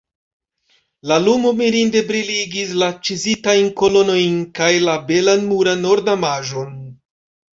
La 1.09 1.17
lumo 1.25 1.49
mirinde 1.57 2.01
briligis 2.11 2.71
la 2.83 2.87
ĉizitajn 3.09 3.69
kolonojn 3.81 4.41
kaj 4.61 4.69
la 4.87 4.97
belan 5.11 5.47
muran 5.51 5.85
ornamaĵon. 5.97 6.73